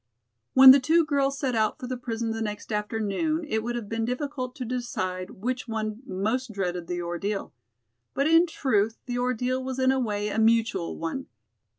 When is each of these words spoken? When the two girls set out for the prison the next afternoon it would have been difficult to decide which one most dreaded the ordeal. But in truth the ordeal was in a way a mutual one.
When 0.55 0.71
the 0.71 0.79
two 0.79 1.05
girls 1.05 1.37
set 1.37 1.53
out 1.53 1.77
for 1.77 1.85
the 1.85 1.95
prison 1.95 2.31
the 2.31 2.41
next 2.41 2.71
afternoon 2.71 3.45
it 3.47 3.61
would 3.61 3.75
have 3.75 3.87
been 3.87 4.03
difficult 4.03 4.55
to 4.55 4.65
decide 4.65 5.29
which 5.29 5.67
one 5.67 6.01
most 6.07 6.51
dreaded 6.51 6.87
the 6.87 7.03
ordeal. 7.03 7.53
But 8.15 8.25
in 8.25 8.47
truth 8.47 8.97
the 9.05 9.19
ordeal 9.19 9.63
was 9.63 9.77
in 9.77 9.91
a 9.91 9.99
way 9.99 10.29
a 10.29 10.39
mutual 10.39 10.97
one. 10.97 11.27